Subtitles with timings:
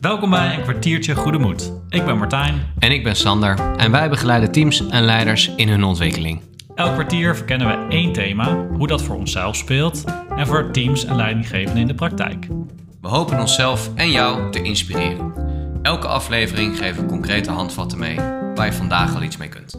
[0.00, 1.72] Welkom bij een kwartiertje Goede Moed.
[1.88, 2.72] Ik ben Martijn.
[2.78, 6.40] En ik ben Sander en wij begeleiden teams en leiders in hun ontwikkeling.
[6.74, 10.04] Elk kwartier verkennen we één thema, hoe dat voor onszelf speelt
[10.36, 12.46] en voor teams en leidinggevenden in de praktijk.
[13.00, 15.32] We hopen onszelf en jou te inspireren.
[15.82, 18.16] Elke aflevering geven we concrete handvatten mee
[18.54, 19.78] waar je vandaag al iets mee kunt.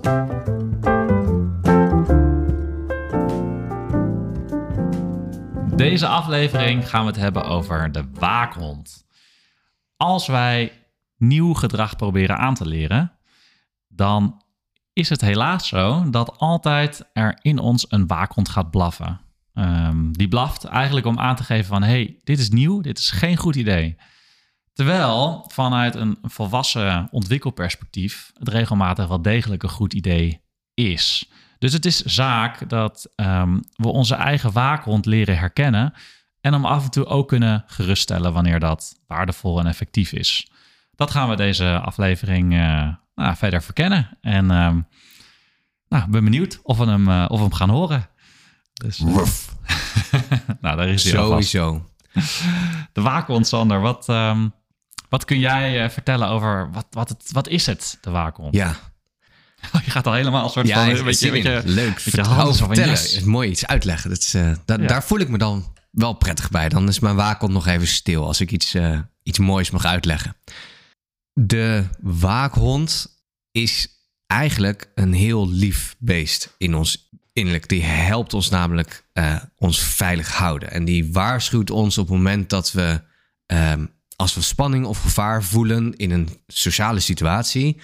[5.75, 9.05] Deze aflevering gaan we het hebben over de waakhond.
[9.97, 10.71] Als wij
[11.18, 13.11] nieuw gedrag proberen aan te leren,
[13.87, 14.43] dan
[14.93, 19.21] is het helaas zo dat altijd er in ons een waakhond gaat blaffen.
[19.54, 23.10] Ehm, die blaft eigenlijk om aan te geven van hey, dit is nieuw, dit is
[23.10, 23.97] geen goed idee.
[24.74, 30.41] Terwijl vanuit een volwassen ontwikkelperspectief het regelmatig wel degelijk een goed idee
[30.74, 31.32] is.
[31.61, 35.94] Dus het is zaak dat ehm, we onze eigen waakhond leren herkennen
[36.39, 40.52] en hem af en toe ook kunnen geruststellen wanneer dat waardevol en effectief is.
[40.95, 44.17] Dat gaan we deze aflevering uh, nou, verder verkennen.
[44.22, 44.88] En um,
[45.88, 48.09] nou, ben benieuwd of we hem, uh, of we hem gaan horen.
[48.73, 49.16] Dus, uh,
[50.61, 51.89] nou, daar is hij Sowieso.
[52.94, 53.81] De waakhond, Sander.
[53.81, 54.53] Wat, um,
[55.09, 58.55] wat kun jij vertellen over wat, wat, het, wat is het, de waakhond?
[58.55, 58.75] Ja,
[59.85, 60.95] je gaat al helemaal een soort ja, van...
[60.95, 61.99] Een beetje, beetje, leuk.
[61.99, 62.89] Vertellen.
[62.89, 63.15] Yes.
[63.15, 64.09] Het mooi iets uitleggen.
[64.09, 64.87] Dat is, uh, da ja.
[64.87, 66.69] Daar voel ik me dan wel prettig bij.
[66.69, 70.35] Dan is mijn waakhond nog even stil als ik iets, uh, iets moois mag uitleggen.
[71.33, 73.19] De waakhond
[73.51, 73.87] is
[74.27, 77.69] eigenlijk een heel lief beest in ons innerlijk.
[77.69, 80.71] Die helpt ons namelijk uh, ons veilig houden.
[80.71, 83.01] En die waarschuwt ons op het moment dat we...
[84.15, 87.81] als we spanning of gevaar voelen in een sociale situatie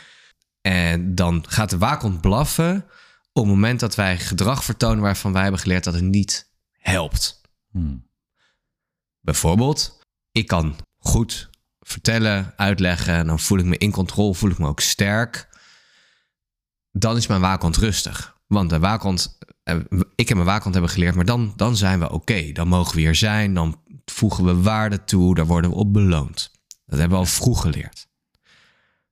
[0.67, 2.85] en dan gaat de waakhond blaffen
[3.33, 7.41] op het moment dat wij gedrag vertonen waarvan wij hebben geleerd dat het niet helpt.
[7.71, 8.09] Hmm.
[9.19, 9.99] Bijvoorbeeld,
[10.31, 14.67] ik kan goed vertellen, uitleggen, en dan voel ik me in controle, voel ik me
[14.67, 15.49] ook sterk.
[16.91, 18.37] Dan is mijn waakhond rustig.
[18.47, 19.37] Want de waakhond,
[20.15, 22.15] ik en mijn waakhond hebben geleerd, maar dan, dan zijn we oké.
[22.15, 22.51] Okay.
[22.51, 26.51] Dan mogen we hier zijn, dan voegen we waarde toe, daar worden we op beloond.
[26.85, 28.07] Dat hebben we al vroeg geleerd.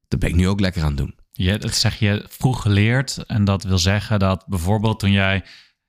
[0.07, 1.23] Dat ben ik nu ook lekker aan het doen.
[1.37, 3.17] Ja, dat zeg je vroeg geleerd.
[3.27, 5.43] En dat wil zeggen dat bijvoorbeeld toen jij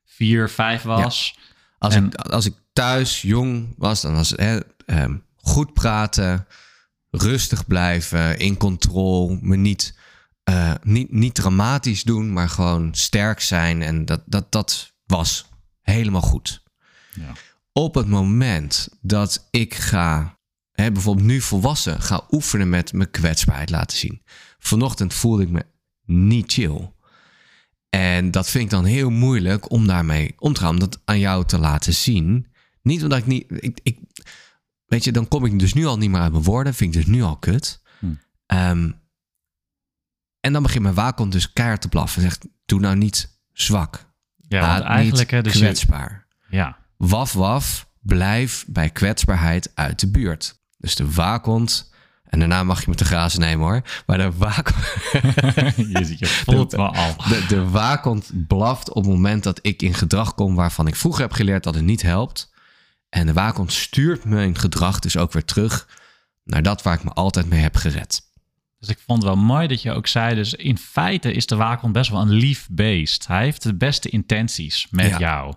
[0.04, 1.34] vier, vijf was.
[1.36, 1.42] Ja.
[1.78, 2.06] Als, en...
[2.06, 5.04] ik, als ik thuis jong was, dan was het eh,
[5.36, 6.46] goed praten,
[7.10, 9.98] rustig blijven, in controle, me niet,
[10.50, 13.82] uh, niet, niet dramatisch doen, maar gewoon sterk zijn.
[13.82, 15.48] En dat, dat, dat was
[15.82, 16.62] helemaal goed.
[17.14, 17.32] Ja.
[17.72, 20.38] Op het moment dat ik ga,
[20.72, 24.22] hè, bijvoorbeeld nu volwassen, ga oefenen met mijn kwetsbaarheid laten zien
[24.58, 25.64] vanochtend voelde ik me
[26.04, 26.90] niet chill.
[27.88, 31.18] En dat vind ik dan heel moeilijk om daarmee om te gaan, om dat aan
[31.18, 32.46] jou te laten zien.
[32.82, 33.44] Niet omdat ik niet.
[33.48, 33.98] Ik, ik,
[34.86, 36.74] weet je, dan kom ik dus nu al niet meer uit mijn woorden.
[36.74, 37.82] Vind ik dus nu al kut.
[37.98, 38.06] Hm.
[38.46, 39.00] Um,
[40.40, 42.22] en dan begint mijn waakhond dus keihard te blaffen.
[42.22, 44.06] Zegt, doe nou niet zwak.
[44.36, 46.26] Ja, want eigenlijk niet dus kwetsbaar.
[46.48, 46.78] Ja.
[46.96, 50.60] Waf, waf, blijf bij kwetsbaarheid uit de buurt.
[50.76, 51.92] Dus de waakhond
[52.36, 53.82] en daarna mag je me te grazen nemen hoor.
[54.06, 54.84] Maar de waakhond...
[55.76, 57.16] je, je voelt de, me al.
[57.16, 60.54] De, de waakhond blaft op het moment dat ik in gedrag kom...
[60.54, 62.52] waarvan ik vroeger heb geleerd dat het niet helpt.
[63.08, 65.88] En de waakhond stuurt mijn gedrag dus ook weer terug...
[66.44, 68.22] naar dat waar ik me altijd mee heb gered.
[68.78, 70.34] Dus ik vond het wel mooi dat je ook zei...
[70.34, 73.26] dus in feite is de waakhond best wel een lief beest.
[73.26, 75.18] Hij heeft de beste intenties met ja.
[75.18, 75.54] jou.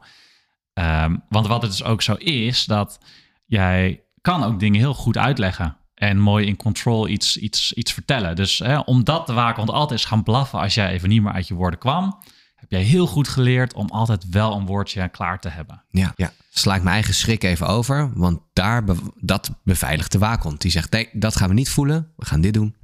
[0.74, 2.66] Um, want wat het dus ook zo is...
[2.66, 3.00] dat
[3.46, 8.36] jij kan ook dingen heel goed uitleggen en mooi in control iets, iets, iets vertellen.
[8.36, 11.48] Dus hè, omdat de waakhond altijd is gaan blaffen als jij even niet meer uit
[11.48, 12.20] je woorden kwam,
[12.56, 15.84] heb jij heel goed geleerd om altijd wel een woordje klaar te hebben.
[15.90, 16.32] Ja, ja.
[16.50, 18.84] sla ik mijn eigen schrik even over, want daar
[19.16, 20.62] dat beveiligt de waakhond.
[20.62, 22.76] Die zegt, nee, dat gaan we niet voelen, we gaan dit doen.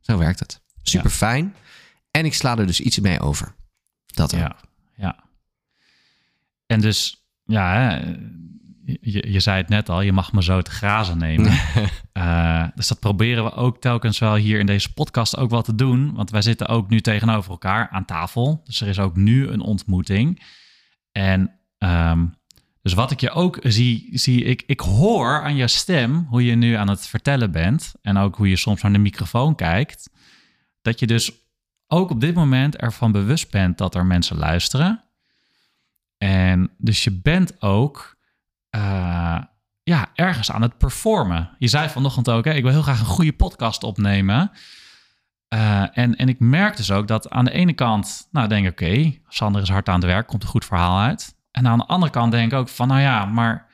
[0.00, 0.60] Zo werkt het.
[0.82, 1.54] Super fijn.
[2.10, 3.54] En ik sla er dus iets mee over.
[4.06, 4.56] Dat ja,
[4.96, 5.24] ja.
[6.66, 7.96] En dus, ja, hè,
[9.00, 11.52] je, je, zei het net al, je mag me zo te grazen nemen.
[12.18, 15.74] uh, dus dat proberen we ook telkens wel hier in deze podcast ook wel te
[15.74, 16.14] doen.
[16.14, 18.60] Want wij zitten ook nu tegenover elkaar aan tafel.
[18.64, 20.42] Dus er is ook nu een ontmoeting.
[21.12, 22.34] En um,
[22.82, 26.54] dus wat ik je ook zie, zie ik, ik hoor aan je stem hoe je
[26.54, 27.94] nu aan het vertellen bent.
[28.02, 30.10] En ook hoe je soms naar de microfoon kijkt.
[30.82, 31.32] Dat je dus
[31.86, 35.04] ook op dit moment ervan bewust bent dat er mensen luisteren.
[36.18, 38.16] En dus je bent ook
[38.76, 39.42] uh,
[39.88, 41.50] ja, ergens aan het performen.
[41.58, 44.50] Je zei vanochtend ook, hè, ik wil heel graag een goede podcast opnemen.
[45.54, 48.72] Uh, en, en ik merk dus ook dat aan de ene kant, nou denk ik,
[48.72, 51.36] oké, okay, Sander is hard aan het werk, komt een goed verhaal uit.
[51.50, 53.66] En aan de andere kant denk ik ook van, nou ja, maar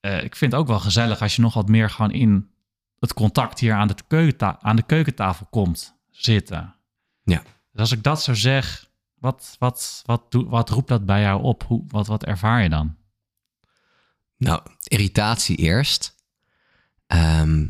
[0.00, 2.50] uh, ik vind het ook wel gezellig als je nog wat meer gewoon in
[2.98, 6.74] het contact hier aan de, keukenta aan de keukentafel komt zitten.
[7.22, 7.42] Ja.
[7.72, 11.64] Dus als ik dat zo zeg, wat, wat, wat, wat roept dat bij jou op?
[11.66, 12.98] Hoe, wat, wat ervaar je dan?
[14.40, 16.14] Nou, irritatie eerst.
[17.06, 17.66] Ehm,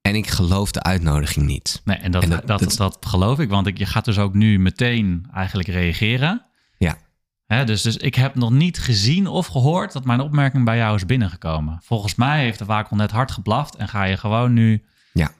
[0.00, 1.80] en ik geloof de uitnodiging niet.
[1.84, 5.28] Nee, en dat, dat, dat, geloof ik, want ik, je gaat dus ook nu meteen
[5.32, 6.46] eigenlijk reageren.
[6.78, 6.98] Ja.
[7.46, 10.94] Hè, dus, dus ik heb nog niet gezien of gehoord dat mijn opmerking bij jou
[10.94, 11.80] is binnengekomen.
[11.82, 15.32] Volgens mij heeft de wakel net hard geblaft en ga je gewoon nu ja.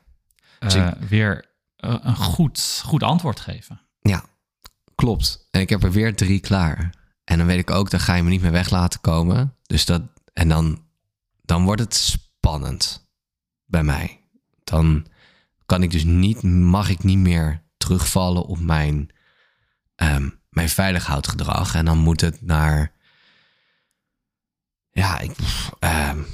[0.61, 1.45] Uh, weer
[1.85, 3.81] uh, een goed, goed antwoord geven.
[4.01, 4.25] Ja,
[4.95, 5.49] klopt.
[5.51, 6.95] En ik heb er weer drie klaar.
[7.25, 9.55] En dan weet ik ook, dan ga je me niet meer weg laten komen.
[9.63, 10.03] Dus dat,
[10.37, 10.85] en dan,
[11.43, 13.11] dan wordt het spannend
[13.65, 14.21] bij mij.
[14.65, 15.07] Dan
[15.67, 19.11] kan ik dus niet, mag ik niet meer terugvallen op mijn,
[19.97, 21.75] um, mijn veilighoudgedrag.
[21.75, 22.93] En dan moet het naar,
[24.91, 25.31] ja, ik,
[25.81, 26.27] um,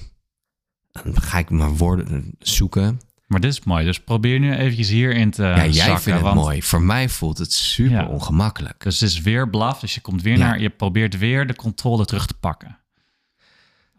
[0.92, 3.00] dan ga ik mijn woorden zoeken.
[3.26, 3.84] Maar dit is mooi.
[3.84, 6.62] Dus probeer nu eventjes hierin te Ja, jij zakken, vindt het mooi.
[6.62, 8.82] Voor mij voelt het super ongemakkelijk.
[8.82, 9.80] Dus het is weer blaf.
[9.80, 10.60] Dus je komt weer naar...
[10.60, 12.81] Je probeert weer de controle terug te pakken.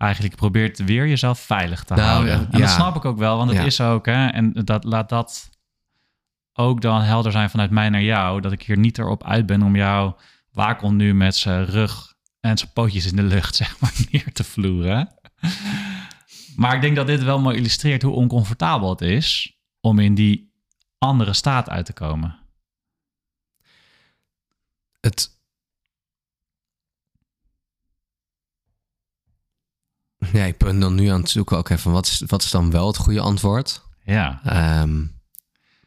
[0.04, 2.52] Eigenlijk probeert weer jezelf veilig te nou, houden.
[2.52, 4.06] En dat snap ik ook wel, want het is ook...
[4.06, 5.50] Hè, en dat, laat dat
[6.54, 8.42] ook dan helder zijn vanuit mij naar jou.
[8.42, 10.14] Dat ik hier niet erop uit ben om jou...
[10.52, 14.44] Wakel nu met zijn rug en zijn pootjes in de lucht, zeg maar, neer te
[14.44, 15.20] vloeren.
[16.56, 20.54] Maar ik denk dat dit wel mooi illustreert hoe oncomfortabel het is om in die
[20.98, 22.40] andere staat uit te komen.
[25.00, 25.42] Het.
[30.32, 32.72] Ja, ik ben dan nu aan het zoeken ook even, wat is, wat is dan
[32.72, 33.82] wel het goede antwoord?
[34.04, 34.42] Ja.
[34.82, 35.22] Um,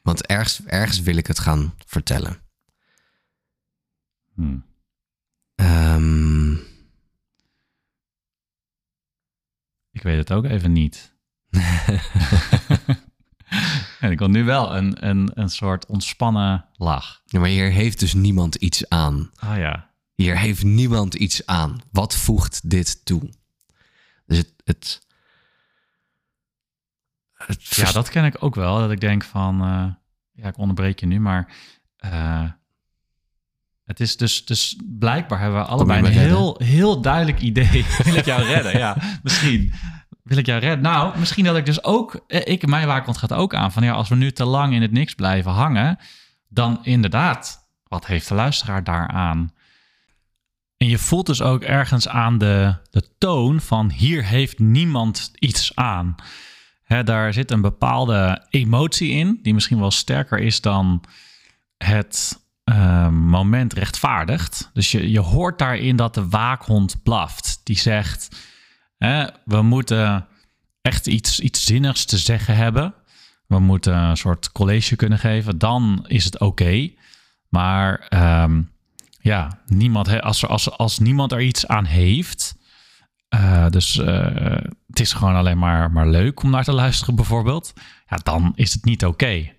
[0.03, 2.37] want ergens, ergens wil ik het gaan vertellen.
[4.35, 4.65] Hmm.
[5.55, 6.61] Um,
[9.97, 11.15] Ik weet het ook even niet.
[14.01, 17.23] en ik wil nu wel een, een, een soort ontspannen lach.
[17.25, 19.31] Ja, maar hier heeft dus niemand iets aan.
[19.37, 19.91] Ah ja.
[20.15, 21.81] Hier heeft niemand iets aan.
[21.91, 23.31] Wat voegt dit toe?
[24.27, 25.01] Dus het.
[27.33, 28.79] het, ja, dat ken ik ook wel.
[28.79, 29.63] Dat ik denk van.
[29.63, 29.87] Uh,
[30.33, 31.55] ja, ik onderbreek je nu, maar.
[32.05, 32.51] Uh,
[33.85, 37.85] het is dus, dus blijkbaar hebben we allebei een heel, heel duidelijk idee.
[38.05, 38.79] wil ik jou redden?
[38.79, 39.75] Ja, misschien
[40.23, 40.81] wil ik jou redden.
[40.81, 43.93] Nou, misschien dat ik dus ook, eh, ik, mijn waakhond gaat ook aan van ja,
[43.93, 45.99] als we nu te lang in het niks blijven hangen,
[46.49, 49.51] dan inderdaad, wat heeft de luisteraar daaraan?
[50.77, 55.75] En je voelt dus ook ergens aan de, de toon van hier heeft niemand iets
[55.75, 56.15] aan.
[56.83, 61.03] Hè, daar zit een bepaalde emotie in, die misschien wel sterker is dan
[61.77, 64.71] het uh, moment rechtvaardigt.
[64.73, 67.61] Dus je, je hoort daarin dat de waakhond blaft.
[67.65, 68.37] Die zegt:
[69.45, 70.27] We moeten
[70.83, 72.95] echt iets, iets zinnigs te zeggen hebben.
[73.47, 75.59] We moeten een soort college kunnen geven.
[75.59, 76.91] Dan is het oké.
[77.49, 78.09] Maar
[78.43, 78.71] um,
[79.27, 82.57] ja, niemand, als, er, als, als niemand er iets aan heeft.
[83.35, 84.57] Uh, dus uh,
[84.87, 87.73] het is gewoon alleen maar, maar leuk om naar te luisteren, bijvoorbeeld.
[88.07, 89.55] Ja, dan is het niet oké.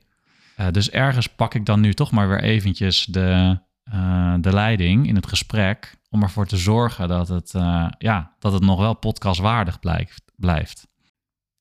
[0.59, 3.59] Uh, dus ergens pak ik dan nu toch maar weer eventjes de,
[3.93, 5.95] uh, de leiding in het gesprek.
[6.09, 10.21] Om ervoor te zorgen dat het, uh, ja, dat het nog wel podcastwaardig blijft.
[10.35, 10.87] blijft.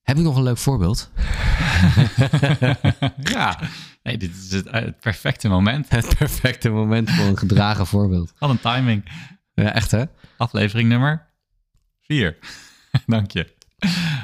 [0.03, 1.11] Heb ik nog een leuk voorbeeld?
[3.35, 3.59] ja,
[4.07, 5.89] nee, dit is het, het, perfecte moment.
[5.89, 8.33] Het perfecte moment voor een gedragen voorbeeld.
[8.39, 9.05] Wat een timing.
[9.55, 10.05] Ja, echt hè?
[10.37, 11.27] Aflevering nummer
[12.01, 12.39] 4.
[13.07, 13.55] Dank je.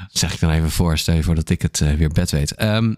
[0.09, 2.63] Zeg ik dan even voor, stel je voor dat ik het weer bed weet.
[2.63, 2.97] Um,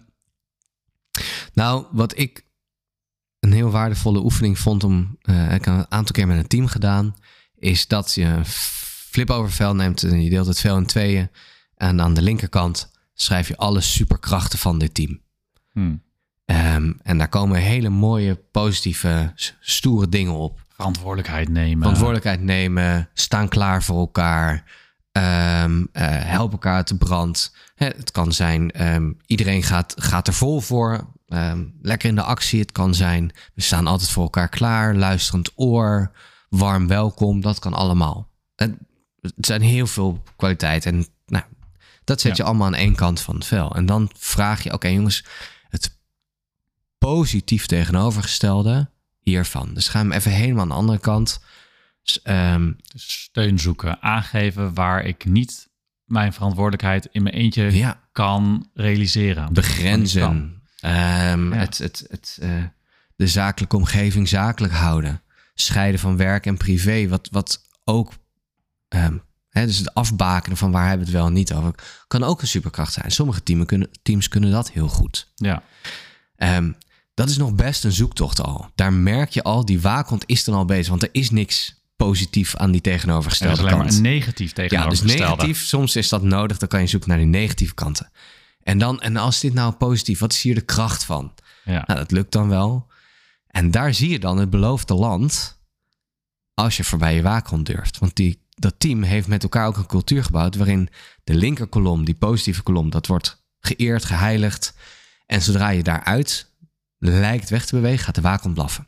[1.53, 2.45] nou, wat ik
[3.39, 5.17] een heel waardevolle oefening vond om.
[5.21, 7.15] Uh, ik heb een aantal keer met een team gedaan.
[7.55, 11.29] Is dat je een flip-over vel neemt en je deelt het vel in tweeën.
[11.75, 15.21] En aan de linkerkant schrijf je alle superkrachten van dit team.
[15.71, 16.04] Hmm.
[16.85, 20.65] Um, en daar komen hele mooie, positieve, stoere dingen op.
[20.75, 21.79] Verantwoordelijkheid nemen.
[21.79, 23.09] Verantwoordelijkheid nemen.
[23.13, 24.63] Staan klaar voor elkaar.
[25.11, 27.55] Um, uh, help elkaar uit de brand.
[27.75, 31.13] het kan zijn, um, iedereen gaat, gaat er vol voor.
[31.81, 32.59] Lekker in de actie.
[32.59, 34.95] Het kan zijn, we staan altijd voor elkaar klaar.
[34.95, 36.11] Luisterend oor.
[36.49, 37.41] Warm welkom.
[37.41, 38.29] Dat kan allemaal.
[38.55, 38.71] Het,
[39.21, 40.93] het zijn heel veel kwaliteiten.
[40.93, 41.43] En nou,
[42.03, 43.75] dat zet je allemaal aan één kant van het vel.
[43.75, 45.25] En dan vraag je, oké jongens,
[47.05, 49.73] positief tegenovergestelde hiervan.
[49.73, 51.39] Dus ga hem even helemaal aan de andere kant.
[52.23, 55.69] Um, steun zoeken, aangeven waar ik niet
[56.03, 57.99] mijn verantwoordelijkheid in mijn eentje ja.
[58.11, 59.53] kan realiseren.
[59.53, 60.23] Begrenzen.
[60.23, 61.59] Um, ja.
[61.59, 62.63] het, het, het, uh,
[63.15, 65.21] de zakelijke omgeving zakelijk houden.
[65.53, 67.07] Scheiden van werk en privé.
[67.07, 68.13] Wat, wat ook
[68.89, 71.75] um, hè, dus het afbakenen van waar hebben we het wel en niet over,
[72.07, 73.11] kan ook een superkracht zijn.
[73.11, 75.31] Sommige teams kunnen, teams kunnen dat heel goed.
[75.35, 75.63] Ja.
[76.37, 76.75] Um,
[77.15, 78.69] dat is nog best een zoektocht al.
[78.75, 80.89] Daar merk je al, die waakhond is dan al bezig.
[80.89, 83.71] Want er is niks positief aan die tegenovergestelde kant.
[83.71, 85.21] alleen maar negatief tegenovergestelde.
[85.21, 86.57] Ja, dus negatief, soms is dat nodig.
[86.57, 88.11] Dan kan je zoeken naar die negatieve kanten.
[88.63, 91.33] En dan, en als dit nou positief, wat is hier de kracht van?
[91.65, 91.83] Ja.
[91.87, 92.87] Nou, dat lukt dan wel.
[93.47, 95.59] En daar zie je dan het beloofde land
[96.53, 97.99] als je voorbij je waakhond durft.
[97.99, 100.89] Want die, dat team heeft met elkaar ook een cultuur gebouwd waarin
[101.23, 104.73] de linkerkolom, die positieve kolom, dat wordt geëerd, geheiligd.
[105.25, 106.53] En zodra je daaruit
[107.05, 108.87] lijkt weg te bewegen, gaat de waakhond blaffen.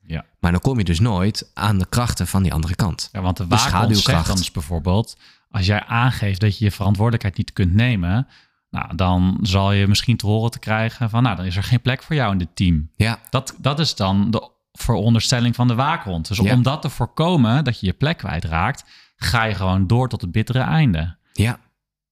[0.00, 0.24] Ja.
[0.40, 3.08] Maar dan kom je dus nooit aan de krachten van die andere kant.
[3.12, 5.16] Ja, want de waakhond zegt dan dus bijvoorbeeld...
[5.50, 8.26] als jij aangeeft dat je je verantwoordelijkheid niet kunt nemen...
[8.70, 11.22] Nou, dan zal je misschien te horen te krijgen van...
[11.22, 12.90] nou, dan is er geen plek voor jou in dit team.
[12.96, 13.18] Ja.
[13.30, 16.28] Dat, dat is dan de veronderstelling van de waakhond.
[16.28, 18.84] Dus om dat te voorkomen, dat je je plek kwijtraakt...
[19.16, 21.16] ga je gewoon door tot het bittere einde.
[21.32, 21.58] Ja,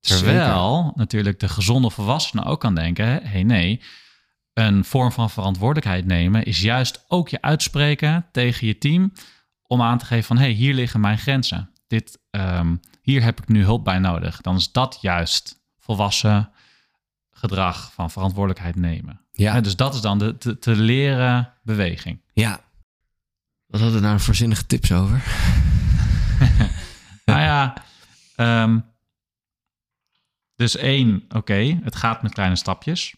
[0.00, 3.06] Terwijl natuurlijk de gezonde volwassene ook kan denken...
[3.06, 3.83] hé, hey, nee,
[4.57, 6.45] een vorm van verantwoordelijkheid nemen...
[6.45, 9.13] is juist ook je uitspreken tegen je team...
[9.67, 10.37] om aan te geven van...
[10.37, 11.71] hé, hey, hier liggen mijn grenzen.
[11.87, 14.41] Dit, um, hier heb ik nu hulp bij nodig.
[14.41, 16.51] Dan is dat juist volwassen
[17.31, 19.21] gedrag van verantwoordelijkheid nemen.
[19.33, 19.61] Ja.
[19.61, 22.21] dus dat is dan de te, te leren beweging.
[22.33, 22.61] Ja.
[23.67, 25.25] Wat hadden we nou voor zinnige tips over?
[27.25, 27.75] nou ja,
[28.37, 28.85] um,
[30.55, 33.15] dus één, oké, het gaat met kleine stapjes.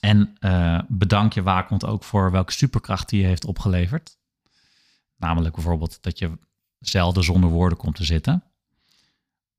[0.00, 4.18] En uh, bedank je waakhond ook voor welke superkracht die je heeft opgeleverd.
[5.16, 6.38] Namelijk bijvoorbeeld dat je
[6.78, 8.42] zelden zonder woorden komt te zitten.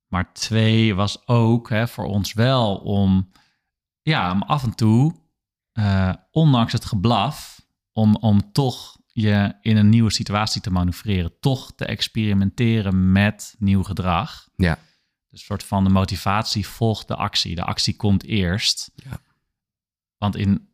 [0.08, 3.32] Maar twee was ook hè, voor ons wel om,
[4.02, 5.16] ja, om af en toe,
[5.74, 11.74] uh, ondanks het geblaf, om, om toch je in een nieuwe situatie te manoeuvreren, toch
[11.76, 14.50] te experimenteren met nieuw gedrag.
[14.56, 14.76] Ja.
[15.30, 17.56] Dus een soort van de motivatie volgt de actie.
[17.56, 18.92] De actie komt eerst.
[18.96, 19.20] Ja.
[20.20, 20.70] Want in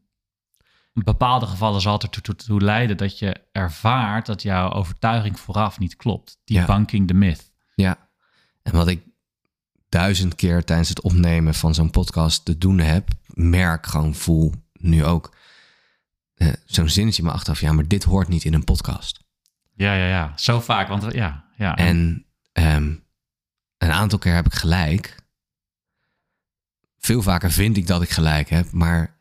[0.94, 5.96] bepaalde gevallen zal het ertoe toe leiden dat je ervaart dat jouw overtuiging vooraf niet
[5.96, 6.38] klopt.
[6.44, 7.08] Debunking ja.
[7.08, 7.52] the myth.
[7.75, 7.98] Ja,
[8.62, 9.04] en wat ik
[9.90, 15.06] duizend keer tijdens het opnemen van zo'n podcast te doen heb, merk gewoon, voel nu
[15.06, 15.36] ook
[16.36, 17.60] uh, zo'n zinnetje me achteraf.
[17.60, 19.24] Ja, maar dit hoort niet in een podcast.
[19.74, 20.38] Ja, ja, ja.
[20.38, 21.46] Zo vaak, want ja.
[21.58, 21.75] ja.
[21.75, 23.04] En um,
[23.78, 25.16] een aantal keer heb ik gelijk.
[26.98, 29.15] Veel vaker vind ik dat ik gelijk heb, maar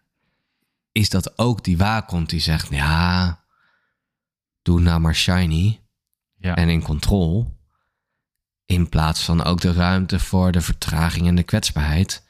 [0.95, 3.45] is dat ook die waakhond die zegt, ja,
[4.63, 5.81] doe nou maar shiny
[6.37, 6.55] ja.
[6.57, 7.53] en in controle.
[8.67, 12.27] In plaats van ook de ruimte voor de vertraging en de kwetsbaarheid.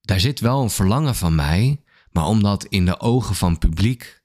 [0.00, 4.22] Daar zit wel een verlangen van mij, maar om dat in de ogen van publiek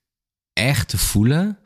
[0.54, 1.60] echt te voelen,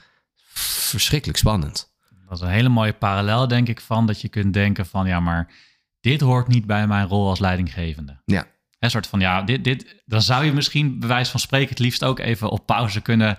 [0.53, 1.91] verschrikkelijk spannend.
[2.27, 5.19] Dat is een hele mooie parallel, denk ik, van dat je kunt denken van ja,
[5.19, 5.53] maar
[5.99, 8.21] dit hoort niet bij mijn rol als leidinggevende.
[8.25, 8.47] Ja.
[8.79, 11.79] Een soort van ja, dit, dit, dan zou je misschien bij wijze van spreken het
[11.79, 13.37] liefst ook even op pauze kunnen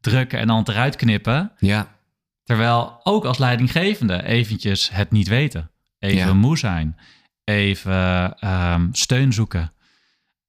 [0.00, 1.52] drukken en dan het eruit knippen.
[1.58, 1.98] Ja.
[2.44, 5.70] Terwijl ook als leidinggevende eventjes het niet weten.
[5.98, 6.32] Even ja.
[6.32, 6.98] moe zijn.
[7.44, 9.72] Even um, steun zoeken.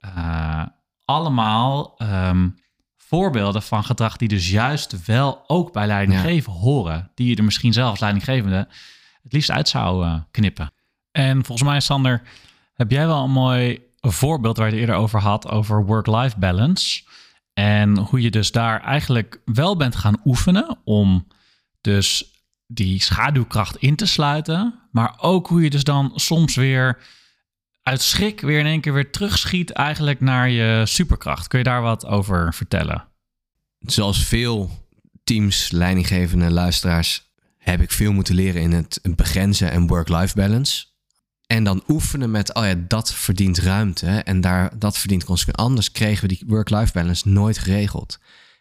[0.06, 0.66] Uh,
[1.06, 2.56] allemaal um,
[2.98, 6.60] voorbeelden van gedrag die dus juist wel ook bij leidinggeven ja.
[6.60, 7.12] horen.
[7.16, 8.68] Die je er misschien zelf als leidinggevende
[9.24, 10.72] het liefst uit zou uh, knippen.
[11.12, 12.22] En volgens mij, Sander,
[12.74, 17.04] heb jij wel een mooi voorbeeld waar je het eerder over had, over work-life balance.
[17.54, 21.28] En hoe je dus daar eigenlijk wel bent gaan oefenen om
[21.82, 22.32] dus
[22.68, 24.80] die schaduwkracht in te sluiten.
[24.92, 26.98] Maar ook hoe je dus dan soms weer
[27.82, 31.48] uit schrik weer in één keer weer terugschiet eigenlijk naar je superkracht.
[31.48, 33.08] Kun je daar wat over vertellen?
[33.80, 34.70] Zoals veel
[35.24, 40.86] teams, leidinggevende luisteraars, heb ik veel moeten leren in het begrenzen en work-life balance.
[41.52, 45.66] En dan oefenen met, oh ja, dat verdient ruimte en daar, dat verdient consequentie.
[45.66, 48.20] Anders kregen we die work-life balance nooit geregeld.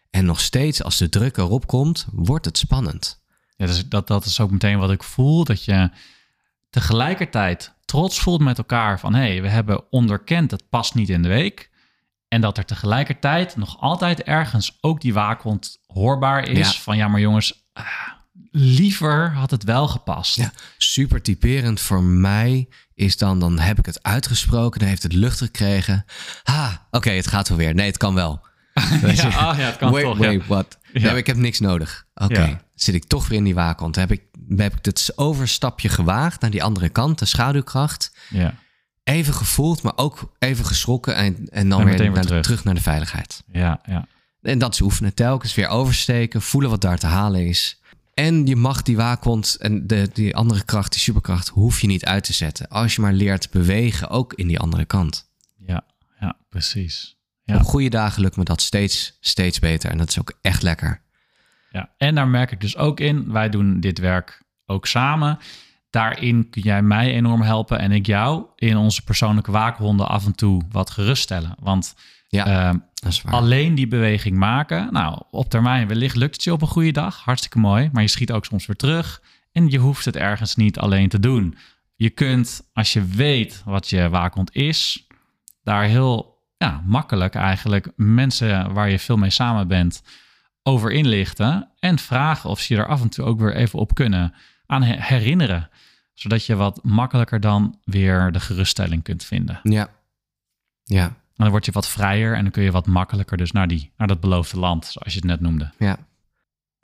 [0.09, 3.21] En nog steeds, als de druk erop komt, wordt het spannend.
[3.55, 5.43] Ja, dus dat, dat is ook meteen wat ik voel.
[5.43, 5.89] Dat je
[6.69, 9.13] tegelijkertijd trots voelt met elkaar van...
[9.13, 11.69] hé, hey, we hebben onderkend, het past niet in de week.
[12.27, 16.73] En dat er tegelijkertijd nog altijd ergens ook die waakhond hoorbaar is...
[16.73, 16.79] Ja.
[16.79, 17.85] van ja, maar jongens, ah,
[18.51, 20.35] liever had het wel gepast.
[20.35, 23.39] Ja, super typerend voor mij is dan...
[23.39, 26.05] dan heb ik het uitgesproken, dan heeft het lucht gekregen.
[26.43, 27.73] Ha, oké, okay, het gaat wel weer.
[27.75, 28.41] Nee, het kan wel.
[29.01, 30.17] ja, oh, ja, het kan wait, toch.
[30.17, 30.47] Wait, ja.
[30.47, 30.77] what?
[30.93, 31.11] Ja.
[31.11, 32.05] ik heb niks nodig.
[32.13, 32.49] Oké, okay.
[32.49, 32.61] ja.
[32.75, 33.95] zit ik toch weer in die waakhond.
[33.95, 34.21] Heb ik,
[34.55, 38.15] heb ik het overstapje gewaagd naar die andere kant, de schaduwkracht.
[38.29, 38.53] Ja.
[39.03, 42.43] Even gevoeld, maar ook even geschrokken en, en dan en weer, weer naar terug.
[42.43, 42.63] terug.
[42.63, 43.43] naar de veiligheid.
[43.51, 44.07] Ja, ja.
[44.41, 45.13] En dat is oefenen.
[45.13, 47.80] Telkens weer oversteken, voelen wat daar te halen is.
[48.13, 52.05] En je mag die waakhond en de, die andere kracht, die superkracht, hoef je niet
[52.05, 52.67] uit te zetten.
[52.67, 55.29] Als je maar leert bewegen, ook in die andere kant.
[55.57, 55.83] Ja,
[56.19, 57.17] ja precies.
[57.43, 57.55] Ja.
[57.55, 59.89] Op goede dagen lukt me dat steeds, steeds beter.
[59.89, 61.01] En dat is ook echt lekker.
[61.71, 63.31] Ja, en daar merk ik dus ook in.
[63.31, 65.39] Wij doen dit werk ook samen.
[65.89, 70.35] Daarin kun jij mij enorm helpen en ik jou in onze persoonlijke waakhonden af en
[70.35, 71.55] toe wat geruststellen.
[71.59, 71.95] Want
[72.31, 76.67] ja, uh, alleen die beweging maken, nou, op termijn wellicht lukt het je op een
[76.67, 79.21] goede dag, hartstikke mooi, maar je schiet ook soms weer terug
[79.51, 81.57] en je hoeft het ergens niet alleen te doen.
[81.95, 85.07] Je kunt, als je weet wat je waakhond is,
[85.63, 90.03] daar heel ja, makkelijk eigenlijk mensen waar je veel mee samen bent
[90.63, 93.95] over inlichten en vragen of ze je er af en toe ook weer even op
[93.95, 94.33] kunnen
[94.65, 95.69] aan herinneren.
[96.13, 99.59] Zodat je wat makkelijker dan weer de geruststelling kunt vinden.
[99.63, 99.89] Ja.
[100.83, 101.15] Ja.
[101.41, 104.07] Dan word je wat vrijer en dan kun je wat makkelijker dus naar, die, naar
[104.07, 105.71] dat beloofde land, zoals je het net noemde.
[105.77, 105.97] Ja.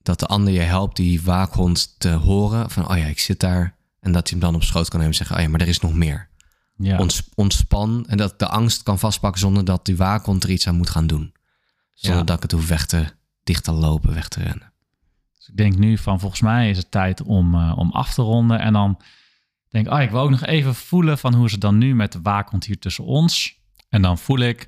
[0.02, 3.76] Dat de ander je helpt die waakhond te horen van, oh ja, ik zit daar.
[4.00, 5.68] En dat hij hem dan op schoot kan nemen en zeggen, oh ja, maar er
[5.68, 6.30] is nog meer.
[6.80, 7.08] Ja.
[7.36, 10.90] ontspan en dat de angst kan vastpakken zonder dat die waakhond er iets aan moet
[10.90, 11.34] gaan doen.
[11.94, 13.06] Zonder dat ik het hoef weg te,
[13.44, 14.74] dicht te lopen, weg te rennen.
[15.38, 18.22] Dus ik denk nu van volgens mij is het tijd om, uh, om af te
[18.22, 18.60] ronden.
[18.60, 19.02] En dan
[19.70, 21.96] denk ik, oh, ik wil ook nog even voelen van hoe is het dan nu
[21.96, 23.57] met de waakhond hier tussen ons.
[23.90, 24.68] En dan voel ik,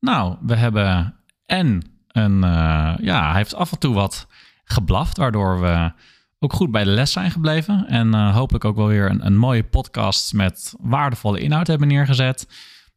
[0.00, 1.14] nou, we hebben
[1.46, 4.26] en een, uh, ja, hij heeft af en toe wat
[4.64, 5.92] geblaft, waardoor we
[6.38, 7.86] ook goed bij de les zijn gebleven.
[7.88, 12.48] En uh, hopelijk ook wel weer een, een mooie podcast met waardevolle inhoud hebben neergezet.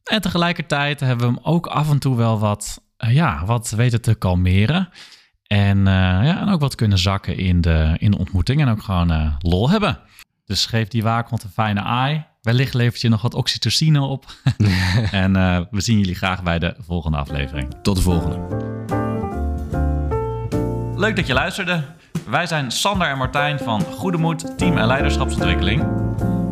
[0.03, 4.15] En tegelijkertijd hebben we hem ook af en toe wel wat, ja, wat weten te
[4.15, 4.89] kalmeren.
[5.47, 9.35] En, ja, en ook wat kunnen zakken in de, in de ontmoeting en ook gewoon
[9.39, 9.99] lol hebben.
[10.45, 12.25] Dus geef die waakhond een fijne aai.
[12.45, 14.25] Wellicht levert je nog wat oxytocine op.
[15.11, 17.75] en uh, we zien jullie graag bij de volgende aflevering.
[17.81, 18.39] Tot de volgende.
[20.95, 21.83] Leuk dat je luisterde.
[22.29, 25.83] Wij zijn Sander en Martijn van Goede Moed, Team en Leiderschapsontwikkeling.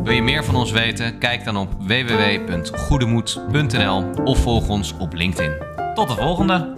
[0.04, 1.18] Wil je meer van ons weten?
[1.18, 5.52] Kijk dan op www.goedemoed.nl of volg ons op LinkedIn.
[5.94, 6.74] Tot de volgende.